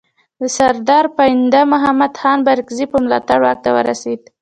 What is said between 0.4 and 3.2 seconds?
سردار پاینده محمد خان بارکزي په